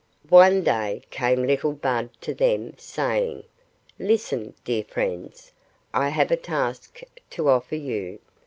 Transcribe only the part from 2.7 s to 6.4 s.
saying,— "Listen, dear friends. I have a